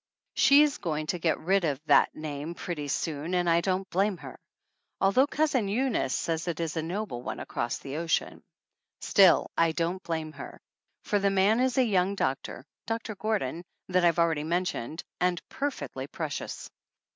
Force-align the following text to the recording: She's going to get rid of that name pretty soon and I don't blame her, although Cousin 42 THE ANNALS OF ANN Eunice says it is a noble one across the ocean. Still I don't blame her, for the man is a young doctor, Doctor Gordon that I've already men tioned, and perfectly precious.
She's 0.33 0.79
going 0.79 1.05
to 1.13 1.19
get 1.19 1.37
rid 1.37 1.63
of 1.63 1.79
that 1.85 2.15
name 2.15 2.55
pretty 2.55 2.87
soon 2.87 3.35
and 3.35 3.47
I 3.47 3.61
don't 3.61 3.87
blame 3.91 4.17
her, 4.17 4.35
although 4.99 5.27
Cousin 5.27 5.65
42 5.67 5.75
THE 5.75 5.79
ANNALS 5.85 5.89
OF 5.89 5.93
ANN 5.93 6.01
Eunice 6.01 6.15
says 6.15 6.47
it 6.47 6.59
is 6.59 6.75
a 6.75 6.81
noble 6.81 7.21
one 7.21 7.39
across 7.39 7.77
the 7.77 7.97
ocean. 7.97 8.41
Still 9.01 9.51
I 9.55 9.73
don't 9.73 10.01
blame 10.01 10.31
her, 10.31 10.59
for 11.03 11.19
the 11.19 11.29
man 11.29 11.59
is 11.59 11.77
a 11.77 11.83
young 11.83 12.15
doctor, 12.15 12.65
Doctor 12.87 13.13
Gordon 13.13 13.63
that 13.89 14.03
I've 14.03 14.17
already 14.17 14.43
men 14.43 14.65
tioned, 14.65 15.03
and 15.19 15.39
perfectly 15.49 16.07
precious. 16.07 16.67